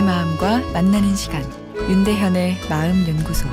마음과 0.00 0.72
만나는 0.72 1.14
시간 1.14 1.42
윤대현의 1.76 2.60
마음 2.70 3.06
연구소 3.06 3.46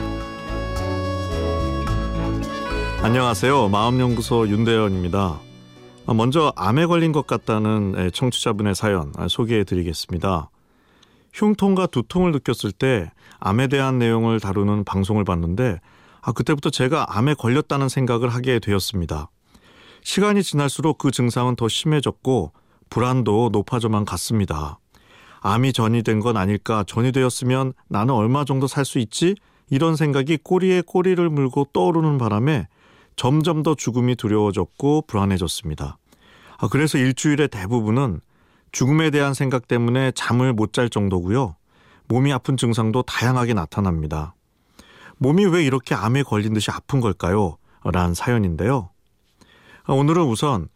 안녕하세요. 3.02 3.68
마음 3.70 4.00
연구소 4.00 4.48
윤대현입니다. 4.48 5.39
먼저 6.16 6.54
암에 6.55 6.86
걸린 6.86 7.12
것 7.12 7.27
같다는 7.27 8.12
청취자분의 8.13 8.75
사연 8.75 9.12
소개해 9.27 9.63
드리겠습니다. 9.63 10.49
흉통과 11.34 11.88
두통을 11.88 12.31
느꼈을 12.31 12.71
때 12.71 13.12
암에 13.40 13.67
대한 13.67 13.99
내용을 13.99 14.40
다루는 14.40 14.84
방송을 14.84 15.23
봤는데 15.23 15.80
아, 16.21 16.31
그때부터 16.31 16.70
제가 16.70 17.17
암에 17.17 17.35
걸렸다는 17.35 17.90
생각을 17.90 18.30
하게 18.30 18.59
되었습니다. 18.59 19.30
시간이 20.03 20.44
지날수록 20.44 20.98
그 20.98 21.12
증상은 21.12 21.55
더 21.55 21.67
심해졌고 21.67 22.52
불안도 22.90 23.49
높아져만 23.52 24.05
갔습니다. 24.05 24.80
암이 25.41 25.73
전이 25.73 26.03
된 26.03 26.20
건 26.20 26.35
아닐까, 26.38 26.84
전이 26.85 27.11
되었으면 27.11 27.73
나는 27.88 28.13
얼마 28.13 28.43
정도 28.45 28.67
살 28.67 28.85
수 28.85 28.99
있지? 28.99 29.35
이런 29.70 29.95
생각이 29.95 30.38
꼬리에 30.43 30.81
꼬리를 30.85 31.30
물고 31.30 31.66
떠오르는 31.71 32.17
바람에 32.17 32.67
점점 33.16 33.63
더 33.63 33.75
죽음이 33.75 34.16
두려워졌고 34.16 35.03
불안해졌습니다. 35.07 35.97
아, 36.57 36.67
그래서 36.70 36.97
일주일의 36.97 37.49
대부분은 37.49 38.20
죽음에 38.71 39.09
대한 39.11 39.33
생각 39.33 39.67
때문에 39.67 40.11
잠을 40.11 40.53
못 40.53 40.73
잘 40.73 40.89
정도고요. 40.89 41.55
몸이 42.08 42.33
아픈 42.33 42.58
증상도 42.58 43.03
다양하게 43.03 43.53
나타납니다. 43.53 44.33
몸이 45.17 45.45
왜 45.45 45.63
이렇게 45.63 45.95
암에 45.95 46.23
걸린 46.23 46.53
듯이 46.53 46.71
아픈 46.71 46.99
걸까요? 47.02 47.58
라는 47.83 48.13
사연인데요. 48.13 48.89
아, 49.83 49.94
오늘은 49.94 50.23
우선 50.23 50.67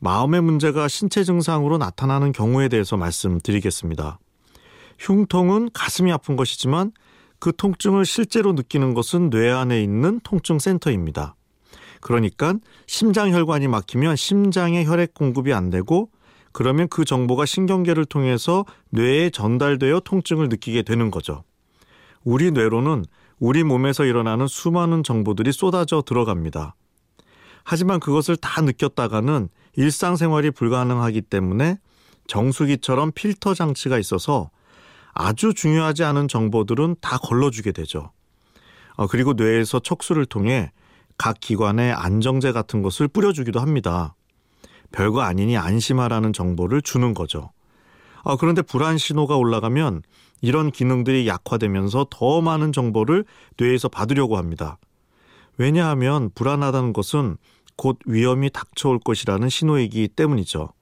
마음의 0.00 0.40
문제가 0.40 0.88
신체 0.88 1.24
증상으로 1.24 1.78
나타나는 1.78 2.32
경우에 2.32 2.68
대해서 2.68 2.96
말씀드리겠습니다. 2.96 4.18
흉통은 4.98 5.70
가슴이 5.72 6.10
아픈 6.10 6.36
것이지만 6.36 6.92
그 7.38 7.54
통증을 7.56 8.04
실제로 8.04 8.52
느끼는 8.52 8.94
것은 8.94 9.30
뇌 9.30 9.50
안에 9.50 9.82
있는 9.82 10.20
통증 10.22 10.58
센터입니다. 10.58 11.36
그러니까 12.00 12.54
심장 12.86 13.30
혈관이 13.30 13.68
막히면 13.68 14.16
심장에 14.16 14.84
혈액 14.84 15.14
공급이 15.14 15.52
안 15.52 15.70
되고 15.70 16.10
그러면 16.52 16.88
그 16.88 17.04
정보가 17.04 17.46
신경계를 17.46 18.06
통해서 18.06 18.64
뇌에 18.90 19.30
전달되어 19.30 20.00
통증을 20.00 20.48
느끼게 20.48 20.82
되는 20.82 21.10
거죠. 21.10 21.44
우리 22.24 22.50
뇌로는 22.50 23.04
우리 23.38 23.64
몸에서 23.64 24.04
일어나는 24.04 24.46
수많은 24.46 25.02
정보들이 25.02 25.52
쏟아져 25.52 26.02
들어갑니다. 26.04 26.74
하지만 27.64 28.00
그것을 28.00 28.36
다 28.36 28.60
느꼈다가는 28.60 29.48
일상생활이 29.76 30.50
불가능하기 30.50 31.22
때문에 31.22 31.78
정수기처럼 32.26 33.12
필터 33.12 33.54
장치가 33.54 33.98
있어서 33.98 34.50
아주 35.12 35.54
중요하지 35.54 36.04
않은 36.04 36.28
정보들은 36.28 36.96
다 37.00 37.18
걸러주게 37.18 37.72
되죠. 37.72 38.12
어, 38.94 39.06
그리고 39.06 39.32
뇌에서 39.32 39.80
척수를 39.80 40.26
통해 40.26 40.70
각 41.18 41.40
기관에 41.40 41.90
안정제 41.92 42.52
같은 42.52 42.82
것을 42.82 43.08
뿌려주기도 43.08 43.60
합니다. 43.60 44.14
별거 44.92 45.20
아니니 45.20 45.56
안심하라는 45.56 46.32
정보를 46.32 46.82
주는 46.82 47.14
거죠. 47.14 47.50
어, 48.22 48.36
그런데 48.36 48.62
불안 48.62 48.98
신호가 48.98 49.36
올라가면 49.36 50.02
이런 50.40 50.70
기능들이 50.70 51.26
약화되면서 51.26 52.06
더 52.10 52.40
많은 52.40 52.72
정보를 52.72 53.24
뇌에서 53.58 53.88
받으려고 53.88 54.36
합니다. 54.36 54.78
왜냐하면 55.56 56.30
불안하다는 56.34 56.92
것은 56.92 57.36
곧 57.76 57.98
위험이 58.06 58.50
닥쳐올 58.50 58.98
것이라는 58.98 59.48
신호이기 59.48 60.08
때문이죠. 60.08 60.72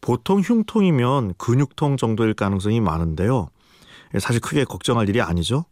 보통 0.00 0.40
흉통이면 0.40 1.34
근육통 1.38 1.96
정도일 1.96 2.34
가능성이 2.34 2.80
많은데요. 2.80 3.48
사실 4.18 4.40
크게 4.40 4.64
걱정할 4.64 5.08
일이 5.08 5.20
아니죠. 5.20 5.64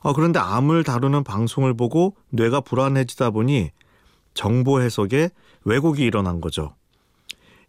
어, 0.00 0.12
그런데 0.12 0.38
암을 0.38 0.84
다루는 0.84 1.24
방송을 1.24 1.74
보고 1.74 2.16
뇌가 2.30 2.60
불안해지다 2.60 3.30
보니 3.30 3.70
정보 4.34 4.80
해석에 4.80 5.30
왜곡이 5.64 6.02
일어난 6.02 6.40
거죠. 6.40 6.74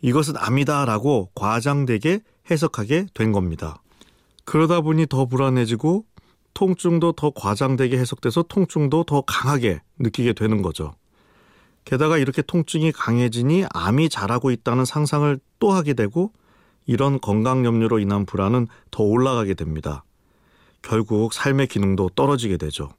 이것은 0.01 0.35
암이다라고 0.37 1.29
과장되게 1.35 2.21
해석하게 2.51 3.07
된 3.13 3.31
겁니다. 3.31 3.81
그러다 4.45 4.81
보니 4.81 5.07
더 5.07 5.25
불안해지고 5.25 6.05
통증도 6.53 7.13
더 7.13 7.31
과장되게 7.31 7.97
해석돼서 7.97 8.43
통증도 8.43 9.03
더 9.05 9.21
강하게 9.21 9.81
느끼게 9.99 10.33
되는 10.33 10.61
거죠. 10.61 10.93
게다가 11.85 12.17
이렇게 12.17 12.41
통증이 12.41 12.91
강해지니 12.91 13.65
암이 13.73 14.09
자라고 14.09 14.51
있다는 14.51 14.85
상상을 14.85 15.39
또 15.59 15.71
하게 15.71 15.93
되고 15.93 16.31
이런 16.85 17.19
건강 17.19 17.65
염려로 17.65 17.99
인한 17.99 18.25
불안은 18.25 18.67
더 18.91 19.03
올라가게 19.03 19.53
됩니다. 19.53 20.03
결국 20.81 21.33
삶의 21.33 21.67
기능도 21.67 22.09
떨어지게 22.09 22.57
되죠. 22.57 22.89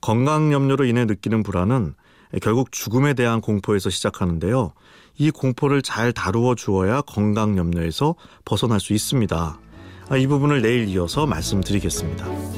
건강 0.00 0.52
염려로 0.52 0.84
인해 0.84 1.04
느끼는 1.04 1.42
불안은 1.42 1.94
결국 2.42 2.70
죽음에 2.70 3.14
대한 3.14 3.40
공포에서 3.40 3.90
시작하는데요. 3.90 4.72
이 5.16 5.30
공포를 5.30 5.82
잘 5.82 6.12
다루어 6.12 6.54
주어야 6.54 7.00
건강 7.00 7.56
염려에서 7.56 8.14
벗어날 8.44 8.78
수 8.78 8.92
있습니다. 8.92 9.58
아, 10.10 10.16
이 10.16 10.26
부분을 10.26 10.62
내일 10.62 10.88
이어서 10.88 11.26
말씀드리겠습니다. 11.26 12.57